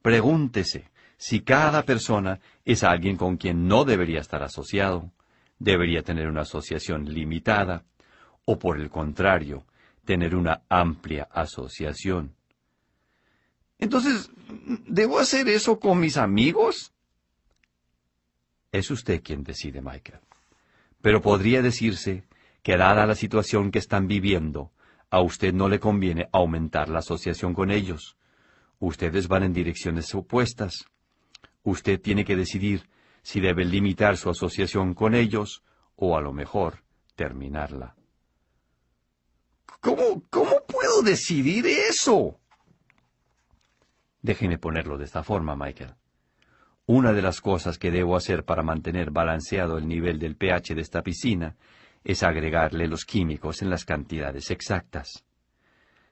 Pregúntese 0.00 0.92
si 1.16 1.40
cada 1.40 1.82
persona 1.82 2.38
es 2.64 2.84
alguien 2.84 3.16
con 3.16 3.36
quien 3.36 3.66
no 3.66 3.84
debería 3.84 4.20
estar 4.20 4.44
asociado, 4.44 5.10
debería 5.58 6.02
tener 6.02 6.28
una 6.28 6.42
asociación 6.42 7.12
limitada, 7.12 7.82
o 8.44 8.60
por 8.60 8.78
el 8.78 8.90
contrario, 8.90 9.66
tener 10.04 10.36
una 10.36 10.62
amplia 10.68 11.26
asociación. 11.32 12.33
Entonces, 13.84 14.30
¿debo 14.86 15.18
hacer 15.18 15.46
eso 15.46 15.78
con 15.78 16.00
mis 16.00 16.16
amigos? 16.16 16.94
Es 18.72 18.90
usted 18.90 19.22
quien 19.22 19.44
decide, 19.44 19.82
Michael. 19.82 20.20
Pero 21.02 21.20
podría 21.20 21.60
decirse 21.60 22.24
que 22.62 22.78
dada 22.78 23.04
la 23.04 23.14
situación 23.14 23.70
que 23.70 23.78
están 23.78 24.08
viviendo, 24.08 24.72
A 25.10 25.20
usted 25.20 25.52
no 25.52 25.68
le 25.68 25.78
conviene 25.78 26.28
aumentar 26.32 26.88
la 26.88 26.98
asociación 26.98 27.54
con 27.54 27.70
ellos. 27.70 28.16
Ustedes 28.80 29.28
van 29.28 29.44
en 29.44 29.52
direcciones 29.52 30.12
opuestas. 30.12 30.86
Usted 31.62 32.00
tiene 32.00 32.24
que 32.24 32.34
decidir 32.34 32.88
si 33.22 33.38
debe 33.38 33.64
limitar 33.64 34.16
su 34.16 34.30
asociación 34.30 34.94
con 34.94 35.14
ellos 35.14 35.62
o 35.94 36.16
a 36.16 36.20
lo 36.20 36.32
mejor 36.32 36.82
terminarla. 37.14 37.94
¿Cómo, 39.80 40.24
cómo 40.30 40.64
puedo 40.66 41.02
decidir 41.02 41.64
eso? 41.66 42.40
Déjeme 44.24 44.56
ponerlo 44.56 44.96
de 44.96 45.04
esta 45.04 45.22
forma, 45.22 45.54
Michael. 45.54 45.96
Una 46.86 47.12
de 47.12 47.20
las 47.20 47.42
cosas 47.42 47.76
que 47.76 47.90
debo 47.90 48.16
hacer 48.16 48.46
para 48.46 48.62
mantener 48.62 49.10
balanceado 49.10 49.76
el 49.76 49.86
nivel 49.86 50.18
del 50.18 50.34
pH 50.34 50.74
de 50.74 50.80
esta 50.80 51.02
piscina 51.02 51.56
es 52.04 52.22
agregarle 52.22 52.88
los 52.88 53.04
químicos 53.04 53.60
en 53.60 53.68
las 53.68 53.84
cantidades 53.84 54.50
exactas. 54.50 55.26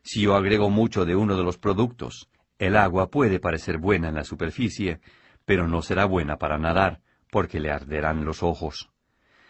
Si 0.02 0.20
yo 0.20 0.34
agrego 0.36 0.68
mucho 0.68 1.06
de 1.06 1.16
uno 1.16 1.38
de 1.38 1.42
los 1.42 1.56
productos, 1.56 2.28
el 2.58 2.76
agua 2.76 3.08
puede 3.08 3.40
parecer 3.40 3.78
buena 3.78 4.10
en 4.10 4.16
la 4.16 4.24
superficie, 4.24 5.00
pero 5.46 5.66
no 5.66 5.80
será 5.80 6.04
buena 6.04 6.36
para 6.36 6.58
nadar, 6.58 7.00
porque 7.30 7.60
le 7.60 7.70
arderán 7.70 8.26
los 8.26 8.42
ojos. 8.42 8.90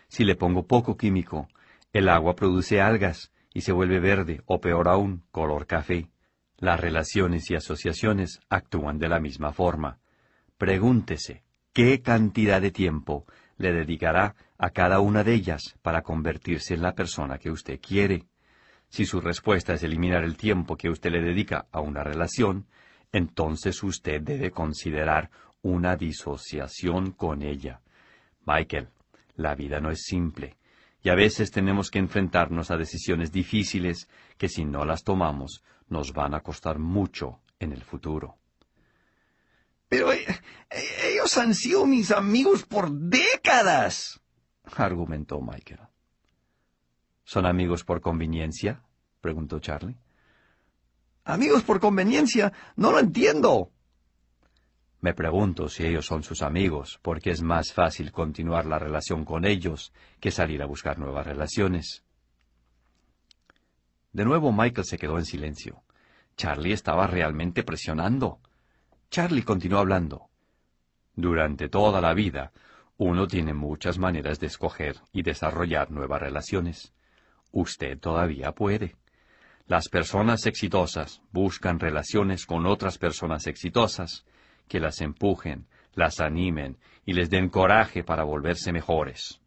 Si 0.07 0.23
le 0.23 0.37
pongo 0.37 0.69
poco 0.69 0.97
químico, 0.97 1.49
el 1.93 2.09
agua 2.09 2.37
produce 2.37 2.81
algas 2.81 3.33
y 3.53 3.63
se 3.63 3.73
vuelve 3.73 3.99
verde 3.99 4.41
o 4.47 4.61
peor 4.61 4.87
aún, 4.87 5.25
color 5.33 5.67
café. 5.67 6.12
Las 6.63 6.79
relaciones 6.79 7.51
y 7.51 7.57
asociaciones 7.57 8.39
actúan 8.49 9.01
de 9.01 9.09
la 9.09 9.19
misma 9.19 9.53
forma. 9.53 9.99
Pregúntese, 10.57 11.43
¿qué 11.73 12.03
cantidad 12.03 12.63
de 12.63 12.71
tiempo 12.71 13.27
le 13.57 13.73
dedicará 13.73 14.37
a 14.59 14.71
cada 14.71 15.01
una 15.01 15.25
de 15.25 15.35
ellas 15.35 15.75
para 15.83 16.03
convertirse 16.03 16.75
en 16.75 16.83
la 16.83 16.95
persona 16.95 17.39
que 17.39 17.51
usted 17.51 17.81
quiere? 17.81 18.27
Si 18.89 19.07
su 19.07 19.21
respuesta 19.21 19.75
es 19.75 19.83
eliminar 19.83 20.23
el 20.23 20.37
tiempo 20.37 20.77
que 20.77 20.89
usted 20.89 21.11
le 21.11 21.21
dedica 21.21 21.67
a 21.73 21.81
una 21.81 22.05
relación, 22.05 22.69
entonces 23.11 23.83
usted 23.83 24.23
debe 24.23 24.53
considerar 24.53 25.31
una 25.63 25.97
disociación 25.97 27.11
con 27.11 27.43
ella. 27.43 27.81
Michael, 28.47 28.87
la 29.35 29.57
vida 29.57 29.81
no 29.81 29.91
es 29.91 30.05
simple, 30.05 30.55
y 31.03 31.09
a 31.09 31.17
veces 31.17 31.51
tenemos 31.51 31.91
que 31.91 31.99
enfrentarnos 31.99 32.71
a 32.71 32.77
decisiones 32.77 33.33
difíciles 33.33 34.09
que 34.39 34.49
si 34.49 34.65
no 34.65 34.85
las 34.85 35.03
tomamos 35.03 35.65
nos 35.93 36.13
van 36.13 36.35
a 36.35 36.41
costar 36.41 36.79
mucho 36.79 37.41
en 37.61 37.73
el 37.73 37.83
futuro. 37.83 38.39
Pero 39.89 40.13
eh, 40.13 40.25
eh, 40.71 41.13
ellos 41.13 41.37
han 41.39 41.55
sido 41.55 41.87
mis 41.87 42.11
amigos 42.11 42.65
por 42.65 42.91
décadas, 42.91 44.21
argumentó 44.77 45.41
Michael. 45.41 45.81
¿Son 47.25 47.47
amigos 47.47 47.85
por 47.85 48.01
conveniencia? 48.01 48.83
preguntó 49.21 49.61
Charlie. 49.61 49.97
Amigos 51.25 51.63
por 51.63 51.79
conveniencia, 51.79 52.53
no 52.75 52.91
lo 52.91 52.99
entiendo. 52.99 53.71
Me 55.01 55.15
pregunto 55.15 55.69
si 55.69 55.85
ellos 55.85 56.07
son 56.07 56.23
sus 56.23 56.43
amigos, 56.43 56.99
porque 57.03 57.31
es 57.31 57.43
más 57.43 57.73
fácil 57.73 58.13
continuar 58.13 58.67
la 58.67 58.79
relación 58.79 59.25
con 59.25 59.45
ellos 59.45 59.93
que 60.21 60.31
salir 60.31 60.63
a 60.63 60.67
buscar 60.67 60.99
nuevas 60.99 61.27
relaciones. 61.27 62.05
De 64.13 64.25
nuevo 64.25 64.53
Michael 64.53 64.87
se 64.87 64.99
quedó 64.99 65.19
en 65.19 65.25
silencio. 65.25 65.83
Charlie 66.37 66.73
estaba 66.73 67.07
realmente 67.07 67.63
presionando. 67.63 68.41
Charlie 69.11 69.43
continuó 69.43 69.79
hablando. 69.79 70.29
Durante 71.15 71.69
toda 71.69 72.01
la 72.01 72.13
vida, 72.15 72.53
uno 72.99 73.27
tiene 73.27 73.55
muchas 73.55 73.99
maneras 73.99 74.39
de 74.39 74.47
escoger 74.47 74.97
y 75.13 75.23
desarrollar 75.23 75.91
nuevas 75.91 76.21
relaciones. 76.21 76.93
Usted 77.53 77.99
todavía 77.99 78.53
puede. 78.53 78.97
Las 79.67 79.89
personas 79.89 80.47
exitosas 80.47 81.23
buscan 81.31 81.81
relaciones 81.81 82.47
con 82.47 82.67
otras 82.67 82.99
personas 82.99 83.47
exitosas 83.47 84.25
que 84.69 84.81
las 84.81 85.01
empujen, 85.01 85.67
las 85.95 86.21
animen 86.21 86.79
y 87.05 87.15
les 87.15 87.31
den 87.31 87.49
coraje 87.49 88.05
para 88.05 88.25
volverse 88.25 88.73
mejores. 88.73 89.41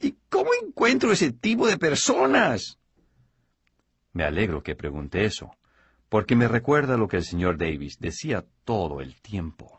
¿Y 0.00 0.16
cómo 0.28 0.50
encuentro 0.62 1.12
ese 1.12 1.32
tipo 1.32 1.66
de 1.66 1.78
personas? 1.78 2.78
Me 4.18 4.24
alegro 4.24 4.64
que 4.64 4.74
pregunte 4.74 5.24
eso, 5.24 5.52
porque 6.08 6.34
me 6.34 6.48
recuerda 6.48 6.96
lo 6.96 7.06
que 7.06 7.18
el 7.18 7.22
señor 7.22 7.56
Davis 7.56 8.00
decía 8.00 8.44
todo 8.64 9.00
el 9.00 9.22
tiempo. 9.22 9.78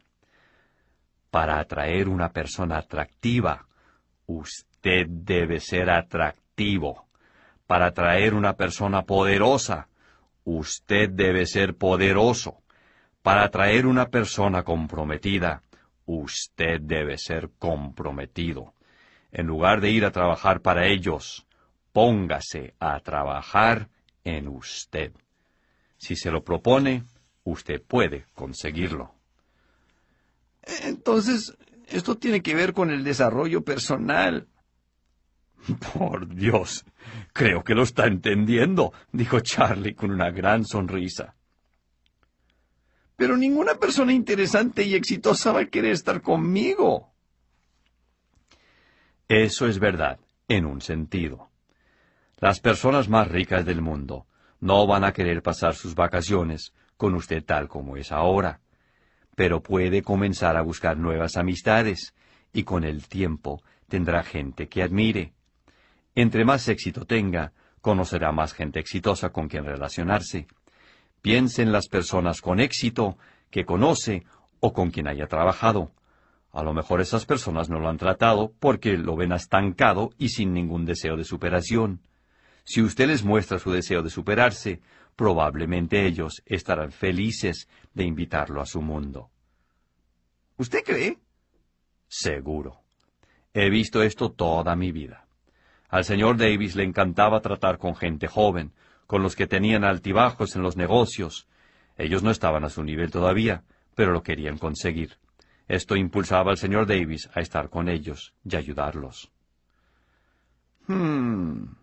Para 1.29 1.59
atraer 1.59 2.07
una 2.07 2.31
persona 2.31 2.77
atractiva, 2.77 3.67
usted 4.27 5.07
debe 5.09 5.59
ser 5.59 5.89
atractivo. 5.89 7.09
Para 7.67 7.87
atraer 7.87 8.33
una 8.33 8.53
persona 8.53 9.01
poderosa, 9.01 9.89
usted 10.45 11.09
debe 11.09 11.45
ser 11.45 11.75
poderoso. 11.75 12.59
Para 13.21 13.43
atraer 13.43 13.85
una 13.85 14.05
persona 14.05 14.63
comprometida, 14.63 15.63
usted 16.05 16.79
debe 16.79 17.17
ser 17.17 17.49
comprometido. 17.59 18.73
En 19.33 19.47
lugar 19.47 19.81
de 19.81 19.91
ir 19.91 20.05
a 20.05 20.11
trabajar 20.11 20.61
para 20.61 20.87
ellos, 20.87 21.45
póngase 21.91 22.73
a 22.79 23.01
trabajar 23.01 23.89
en 24.37 24.47
usted. 24.47 25.11
Si 25.97 26.15
se 26.15 26.31
lo 26.31 26.43
propone, 26.43 27.03
usted 27.43 27.81
puede 27.81 28.25
conseguirlo. 28.33 29.13
Entonces, 30.83 31.57
esto 31.87 32.17
tiene 32.17 32.41
que 32.41 32.55
ver 32.55 32.73
con 32.73 32.91
el 32.91 33.03
desarrollo 33.03 33.63
personal. 33.63 34.47
Por 35.93 36.33
Dios, 36.33 36.85
creo 37.33 37.63
que 37.63 37.75
lo 37.75 37.83
está 37.83 38.07
entendiendo, 38.07 38.93
dijo 39.11 39.39
Charlie 39.41 39.95
con 39.95 40.11
una 40.11 40.31
gran 40.31 40.65
sonrisa. 40.65 41.35
Pero 43.15 43.35
ninguna 43.35 43.75
persona 43.75 44.13
interesante 44.13 44.83
y 44.83 44.95
exitosa 44.95 45.51
va 45.51 45.61
a 45.61 45.65
querer 45.65 45.91
estar 45.91 46.21
conmigo. 46.21 47.11
Eso 49.27 49.67
es 49.67 49.77
verdad, 49.77 50.19
en 50.47 50.65
un 50.65 50.79
sentido. 50.81 51.48
Las 52.41 52.61
personas 52.61 53.09
más 53.09 53.27
ricas 53.27 53.65
del 53.65 53.81
mundo 53.81 54.25
no 54.61 54.87
van 54.87 55.03
a 55.03 55.11
querer 55.11 55.41
pasar 55.41 55.75
sus 55.75 55.93
vacaciones 55.93 56.73
con 56.95 57.13
usted 57.13 57.43
tal 57.43 57.67
como 57.67 57.97
es 57.97 58.13
ahora, 58.13 58.61
pero 59.35 59.61
puede 59.61 60.01
comenzar 60.03 60.55
a 60.55 60.61
buscar 60.61 60.97
nuevas 60.97 61.35
amistades 61.35 62.13
y 62.53 62.63
con 62.63 62.85
el 62.85 63.09
tiempo 63.09 63.61
tendrá 63.89 64.23
gente 64.23 64.69
que 64.69 64.81
admire. 64.81 65.33
Entre 66.15 66.45
más 66.45 66.69
éxito 66.69 67.05
tenga, 67.05 67.51
conocerá 67.81 68.31
más 68.31 68.53
gente 68.53 68.79
exitosa 68.79 69.31
con 69.31 69.49
quien 69.49 69.65
relacionarse. 69.65 70.47
Piense 71.21 71.61
en 71.61 71.73
las 71.73 71.89
personas 71.89 72.41
con 72.41 72.61
éxito 72.61 73.17
que 73.51 73.65
conoce 73.65 74.23
o 74.61 74.71
con 74.71 74.91
quien 74.91 75.09
haya 75.09 75.27
trabajado. 75.27 75.91
A 76.53 76.63
lo 76.63 76.73
mejor 76.73 77.01
esas 77.01 77.25
personas 77.25 77.69
no 77.69 77.79
lo 77.79 77.89
han 77.89 77.97
tratado 77.97 78.53
porque 78.61 78.97
lo 78.97 79.17
ven 79.17 79.33
estancado 79.33 80.11
y 80.17 80.29
sin 80.29 80.53
ningún 80.53 80.85
deseo 80.85 81.17
de 81.17 81.25
superación. 81.25 82.01
Si 82.69 82.83
usted 82.83 83.07
les 83.07 83.23
muestra 83.23 83.57
su 83.57 83.71
deseo 83.71 84.03
de 84.03 84.11
superarse, 84.11 84.79
probablemente 85.15 86.05
ellos 86.05 86.43
estarán 86.45 86.91
felices 86.91 87.67
de 87.95 88.03
invitarlo 88.03 88.61
a 88.61 88.67
su 88.67 88.79
mundo. 88.83 89.31
¿Usted 90.55 90.83
cree? 90.85 91.17
Seguro. 92.07 92.83
He 93.55 93.71
visto 93.71 94.03
esto 94.03 94.33
toda 94.33 94.75
mi 94.75 94.91
vida. 94.91 95.25
Al 95.89 96.05
señor 96.05 96.37
Davis 96.37 96.75
le 96.75 96.83
encantaba 96.83 97.41
tratar 97.41 97.79
con 97.79 97.95
gente 97.95 98.27
joven, 98.27 98.71
con 99.07 99.23
los 99.23 99.35
que 99.35 99.47
tenían 99.47 99.83
altibajos 99.83 100.55
en 100.55 100.61
los 100.61 100.77
negocios. 100.77 101.47
Ellos 101.97 102.21
no 102.21 102.29
estaban 102.29 102.63
a 102.65 102.69
su 102.69 102.83
nivel 102.83 103.09
todavía, 103.09 103.63
pero 103.95 104.11
lo 104.11 104.21
querían 104.21 104.59
conseguir. 104.59 105.17
Esto 105.67 105.95
impulsaba 105.95 106.51
al 106.51 106.59
señor 106.59 106.85
Davis 106.85 107.31
a 107.33 107.39
estar 107.41 107.71
con 107.71 107.89
ellos 107.89 108.35
y 108.43 108.55
ayudarlos. 108.55 109.31
Hmm. 110.85 111.78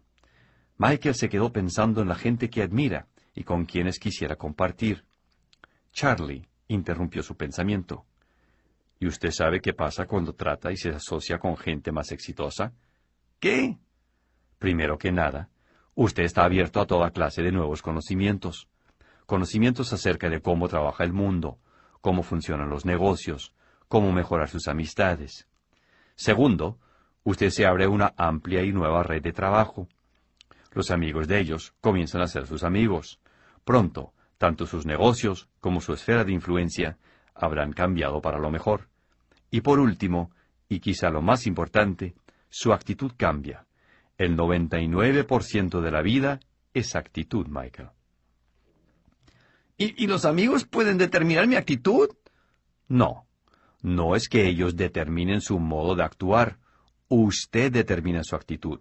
Michael 0.78 1.14
se 1.14 1.28
quedó 1.28 1.52
pensando 1.52 2.02
en 2.02 2.08
la 2.08 2.14
gente 2.14 2.50
que 2.50 2.62
admira 2.62 3.06
y 3.34 3.44
con 3.44 3.64
quienes 3.64 3.98
quisiera 3.98 4.36
compartir. 4.36 5.04
Charlie 5.92 6.46
interrumpió 6.68 7.22
su 7.22 7.36
pensamiento. 7.36 8.04
¿Y 8.98 9.06
usted 9.06 9.30
sabe 9.30 9.60
qué 9.60 9.72
pasa 9.72 10.06
cuando 10.06 10.34
trata 10.34 10.72
y 10.72 10.76
se 10.76 10.90
asocia 10.90 11.38
con 11.38 11.56
gente 11.56 11.92
más 11.92 12.12
exitosa? 12.12 12.72
¿Qué? 13.40 13.78
Primero 14.58 14.98
que 14.98 15.12
nada, 15.12 15.50
usted 15.94 16.24
está 16.24 16.44
abierto 16.44 16.80
a 16.80 16.86
toda 16.86 17.10
clase 17.10 17.42
de 17.42 17.52
nuevos 17.52 17.82
conocimientos. 17.82 18.68
Conocimientos 19.26 19.92
acerca 19.92 20.30
de 20.30 20.40
cómo 20.40 20.68
trabaja 20.68 21.04
el 21.04 21.12
mundo, 21.12 21.58
cómo 22.00 22.22
funcionan 22.22 22.70
los 22.70 22.84
negocios, 22.86 23.54
cómo 23.88 24.12
mejorar 24.12 24.48
sus 24.48 24.68
amistades. 24.68 25.46
Segundo, 26.14 26.78
usted 27.24 27.50
se 27.50 27.66
abre 27.66 27.86
una 27.86 28.14
amplia 28.16 28.62
y 28.62 28.72
nueva 28.72 29.02
red 29.02 29.22
de 29.22 29.32
trabajo. 29.32 29.88
Los 30.76 30.90
amigos 30.90 31.26
de 31.26 31.40
ellos 31.40 31.72
comienzan 31.80 32.20
a 32.20 32.26
ser 32.26 32.46
sus 32.46 32.62
amigos. 32.62 33.18
Pronto, 33.64 34.12
tanto 34.36 34.66
sus 34.66 34.84
negocios 34.84 35.48
como 35.58 35.80
su 35.80 35.94
esfera 35.94 36.22
de 36.22 36.34
influencia 36.34 36.98
habrán 37.34 37.72
cambiado 37.72 38.20
para 38.20 38.38
lo 38.38 38.50
mejor. 38.50 38.90
Y 39.50 39.62
por 39.62 39.80
último, 39.80 40.32
y 40.68 40.80
quizá 40.80 41.08
lo 41.08 41.22
más 41.22 41.46
importante, 41.46 42.14
su 42.50 42.74
actitud 42.74 43.12
cambia. 43.16 43.64
El 44.18 44.36
99% 44.36 45.80
de 45.80 45.90
la 45.90 46.02
vida 46.02 46.40
es 46.74 46.94
actitud, 46.94 47.46
Michael. 47.48 47.88
¿Y, 49.78 50.06
los 50.06 50.26
amigos 50.26 50.66
pueden 50.66 50.98
determinar 50.98 51.46
mi 51.46 51.54
actitud? 51.54 52.10
No, 52.86 53.26
no 53.80 54.14
es 54.14 54.28
que 54.28 54.46
ellos 54.46 54.76
determinen 54.76 55.40
su 55.40 55.58
modo 55.58 55.94
de 55.96 56.02
actuar. 56.02 56.58
Usted 57.08 57.72
determina 57.72 58.22
su 58.22 58.36
actitud. 58.36 58.80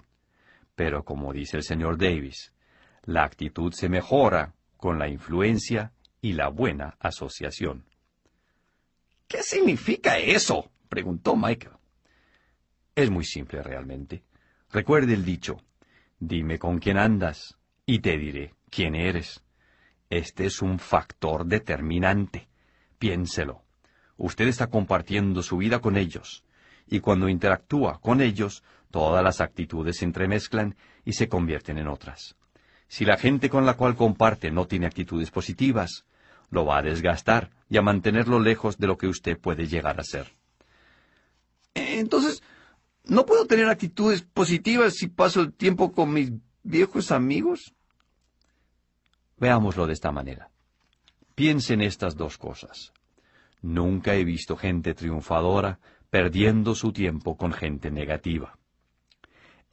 Pero 0.75 1.03
como 1.03 1.33
dice 1.33 1.57
el 1.57 1.63
señor 1.63 1.97
Davis, 1.97 2.53
la 3.03 3.23
actitud 3.23 3.73
se 3.73 3.89
mejora 3.89 4.53
con 4.77 4.99
la 4.99 5.07
influencia 5.07 5.93
y 6.21 6.33
la 6.33 6.49
buena 6.49 6.97
asociación. 6.99 7.85
¿Qué 9.27 9.41
significa 9.41 10.17
eso? 10.17 10.71
preguntó 10.89 11.35
Michael. 11.35 11.75
Es 12.93 13.09
muy 13.09 13.25
simple 13.25 13.61
realmente. 13.61 14.23
Recuerde 14.71 15.13
el 15.13 15.25
dicho, 15.25 15.57
dime 16.19 16.59
con 16.59 16.79
quién 16.79 16.97
andas 16.97 17.57
y 17.85 17.99
te 17.99 18.17
diré 18.17 18.53
quién 18.69 18.95
eres. 18.95 19.43
Este 20.09 20.45
es 20.45 20.61
un 20.61 20.79
factor 20.79 21.45
determinante. 21.45 22.47
Piénselo. 22.99 23.63
Usted 24.17 24.47
está 24.47 24.67
compartiendo 24.67 25.43
su 25.43 25.57
vida 25.57 25.79
con 25.79 25.97
ellos, 25.97 26.43
y 26.87 26.99
cuando 26.99 27.27
interactúa 27.27 27.99
con 27.99 28.21
ellos, 28.21 28.63
todas 28.91 29.23
las 29.23 29.41
actitudes 29.41 29.97
se 29.97 30.05
entremezclan 30.05 30.75
y 31.03 31.13
se 31.13 31.27
convierten 31.27 31.77
en 31.77 31.87
otras. 31.87 32.35
Si 32.87 33.05
la 33.05 33.17
gente 33.17 33.49
con 33.49 33.65
la 33.65 33.75
cual 33.75 33.95
comparte 33.95 34.51
no 34.51 34.67
tiene 34.67 34.85
actitudes 34.85 35.31
positivas, 35.31 36.05
lo 36.49 36.65
va 36.65 36.77
a 36.77 36.81
desgastar 36.81 37.51
y 37.69 37.77
a 37.77 37.81
mantenerlo 37.81 38.39
lejos 38.39 38.77
de 38.77 38.87
lo 38.87 38.97
que 38.97 39.07
usted 39.07 39.39
puede 39.39 39.67
llegar 39.67 39.99
a 39.99 40.03
ser. 40.03 40.31
Entonces, 41.73 42.41
¿no 43.03 43.25
puedo 43.25 43.45
tener 43.45 43.67
actitudes 43.67 44.21
positivas 44.21 44.95
si 44.95 45.07
paso 45.07 45.41
el 45.41 45.53
tiempo 45.53 45.91
con 45.91 46.13
mis 46.13 46.31
viejos 46.63 47.11
amigos? 47.11 47.73
Veámoslo 49.37 49.87
de 49.87 49.93
esta 49.93 50.11
manera. 50.11 50.49
Piense 51.35 51.73
en 51.73 51.81
estas 51.81 52.15
dos 52.15 52.37
cosas. 52.37 52.93
Nunca 53.61 54.15
he 54.15 54.23
visto 54.23 54.55
gente 54.55 54.93
triunfadora 54.93 55.79
perdiendo 56.09 56.75
su 56.75 56.93
tiempo 56.93 57.35
con 57.35 57.51
gente 57.51 57.91
negativa. 57.91 58.57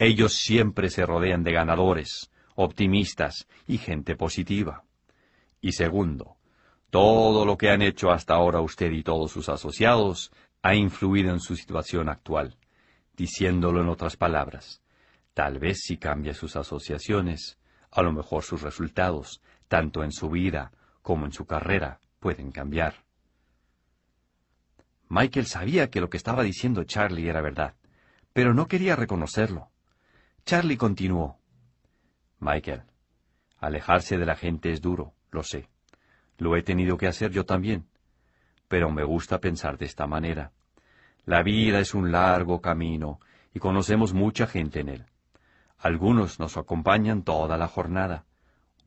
Ellos 0.04 0.32
siempre 0.32 0.90
se 0.90 1.06
rodean 1.06 1.44
de 1.44 1.52
ganadores, 1.52 2.32
optimistas 2.56 3.46
y 3.68 3.78
gente 3.78 4.16
positiva. 4.16 4.82
Y 5.60 5.74
segundo, 5.74 6.38
todo 6.90 7.46
lo 7.46 7.56
que 7.56 7.70
han 7.70 7.82
hecho 7.82 8.10
hasta 8.10 8.34
ahora 8.34 8.60
usted 8.60 8.90
y 8.90 9.04
todos 9.04 9.30
sus 9.30 9.48
asociados 9.48 10.32
ha 10.60 10.74
influido 10.74 11.30
en 11.30 11.38
su 11.38 11.54
situación 11.54 12.08
actual. 12.08 12.56
Diciéndolo 13.16 13.80
en 13.80 13.88
otras 13.88 14.16
palabras, 14.16 14.82
tal 15.34 15.60
vez 15.60 15.82
si 15.84 15.98
cambia 15.98 16.34
sus 16.34 16.56
asociaciones, 16.56 17.60
a 17.92 18.02
lo 18.02 18.12
mejor 18.12 18.42
sus 18.42 18.60
resultados, 18.60 19.40
tanto 19.68 20.02
en 20.02 20.10
su 20.10 20.30
vida 20.30 20.72
como 21.02 21.26
en 21.26 21.32
su 21.32 21.46
carrera, 21.46 22.00
pueden 22.18 22.50
cambiar. 22.50 23.04
Michael 25.08 25.46
sabía 25.46 25.90
que 25.90 26.00
lo 26.00 26.10
que 26.10 26.16
estaba 26.16 26.42
diciendo 26.42 26.82
Charlie 26.82 27.28
era 27.28 27.40
verdad, 27.40 27.76
pero 28.32 28.52
no 28.52 28.66
quería 28.66 28.96
reconocerlo. 28.96 29.71
Charlie 30.44 30.76
continuó. 30.76 31.38
Michael, 32.40 32.82
alejarse 33.58 34.18
de 34.18 34.26
la 34.26 34.34
gente 34.34 34.72
es 34.72 34.80
duro, 34.80 35.14
lo 35.30 35.42
sé. 35.44 35.68
Lo 36.38 36.56
he 36.56 36.62
tenido 36.62 36.96
que 36.96 37.06
hacer 37.06 37.30
yo 37.30 37.46
también. 37.46 37.86
Pero 38.66 38.90
me 38.90 39.04
gusta 39.04 39.38
pensar 39.38 39.78
de 39.78 39.86
esta 39.86 40.06
manera. 40.06 40.52
La 41.24 41.42
vida 41.42 41.78
es 41.78 41.94
un 41.94 42.10
largo 42.10 42.60
camino 42.60 43.20
y 43.54 43.60
conocemos 43.60 44.12
mucha 44.12 44.46
gente 44.48 44.80
en 44.80 44.88
él. 44.88 45.06
Algunos 45.78 46.40
nos 46.40 46.56
acompañan 46.56 47.22
toda 47.22 47.56
la 47.56 47.68
jornada, 47.68 48.24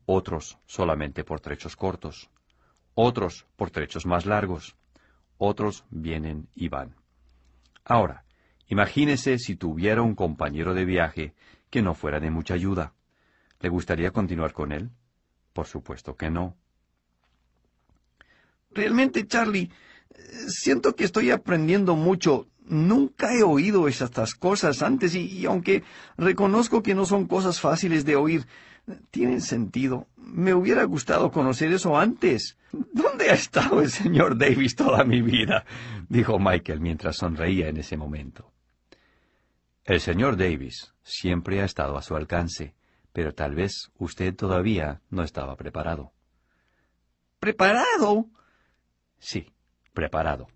otros 0.04 0.58
solamente 0.66 1.24
por 1.24 1.40
trechos 1.40 1.76
cortos, 1.76 2.30
otros 2.94 3.46
por 3.56 3.70
trechos 3.70 4.04
más 4.04 4.26
largos, 4.26 4.76
otros 5.38 5.84
vienen 5.90 6.48
y 6.54 6.68
van. 6.68 6.96
Ahora, 7.84 8.25
imagínese 8.68 9.38
si 9.38 9.56
tuviera 9.56 10.02
un 10.02 10.14
compañero 10.14 10.74
de 10.74 10.84
viaje 10.84 11.34
que 11.70 11.82
no 11.82 11.94
fuera 11.94 12.20
de 12.20 12.30
mucha 12.30 12.54
ayuda. 12.54 12.94
¿Le 13.60 13.68
gustaría 13.68 14.10
continuar 14.10 14.52
con 14.52 14.72
él? 14.72 14.90
Por 15.52 15.66
supuesto 15.66 16.16
que 16.16 16.30
no. 16.30 16.56
Realmente, 18.70 19.26
Charlie, 19.26 19.70
siento 20.48 20.94
que 20.94 21.04
estoy 21.04 21.30
aprendiendo 21.30 21.96
mucho. 21.96 22.46
Nunca 22.68 23.32
he 23.32 23.42
oído 23.42 23.88
estas 23.88 24.34
cosas 24.34 24.82
antes 24.82 25.14
y, 25.14 25.46
aunque 25.46 25.82
reconozco 26.16 26.82
que 26.82 26.94
no 26.94 27.06
son 27.06 27.26
cosas 27.26 27.60
fáciles 27.60 28.04
de 28.04 28.16
oír, 28.16 28.46
tienen 29.10 29.40
sentido. 29.40 30.08
Me 30.16 30.52
hubiera 30.52 30.84
gustado 30.84 31.30
conocer 31.30 31.72
eso 31.72 31.96
antes. 31.96 32.58
¿Dónde 32.72 33.30
ha 33.30 33.34
estado 33.34 33.80
el 33.80 33.90
señor 33.90 34.36
Davis 34.36 34.74
toda 34.74 35.04
mi 35.04 35.22
vida? 35.22 35.64
dijo 36.08 36.38
Michael 36.38 36.80
mientras 36.80 37.16
sonreía 37.16 37.68
en 37.68 37.78
ese 37.78 37.96
momento. 37.96 38.52
El 39.86 40.00
señor 40.00 40.36
Davis 40.36 40.92
siempre 41.04 41.62
ha 41.62 41.64
estado 41.64 41.96
a 41.96 42.02
su 42.02 42.16
alcance, 42.16 42.74
pero 43.12 43.32
tal 43.34 43.54
vez 43.54 43.92
usted 43.98 44.34
todavía 44.34 45.00
no 45.10 45.22
estaba 45.22 45.54
preparado. 45.54 46.12
¿Preparado? 47.38 48.26
Sí, 49.20 49.52
preparado. 49.94 50.48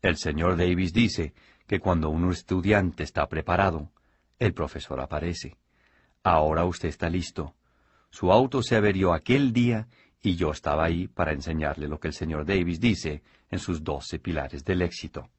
El 0.00 0.16
señor 0.16 0.56
Davis 0.56 0.92
dice 0.92 1.34
que 1.66 1.80
cuando 1.80 2.08
un 2.10 2.30
estudiante 2.30 3.02
está 3.02 3.28
preparado, 3.28 3.90
el 4.38 4.54
profesor 4.54 5.00
aparece. 5.00 5.56
Ahora 6.22 6.64
usted 6.64 6.88
está 6.88 7.10
listo. 7.10 7.56
Su 8.10 8.30
auto 8.30 8.62
se 8.62 8.76
averió 8.76 9.12
aquel 9.12 9.52
día 9.52 9.88
y 10.22 10.36
yo 10.36 10.52
estaba 10.52 10.84
ahí 10.84 11.08
para 11.08 11.32
enseñarle 11.32 11.88
lo 11.88 11.98
que 11.98 12.06
el 12.06 12.14
señor 12.14 12.46
Davis 12.46 12.78
dice 12.78 13.24
en 13.50 13.58
sus 13.58 13.82
doce 13.82 14.20
pilares 14.20 14.64
del 14.64 14.82
éxito. 14.82 15.30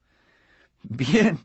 Bien, 0.82 1.38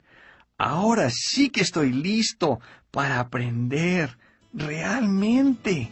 Ahora 0.59 1.09
sí 1.09 1.49
que 1.49 1.61
estoy 1.61 1.93
listo 1.93 2.59
para 2.91 3.21
aprender 3.21 4.17
realmente. 4.51 5.89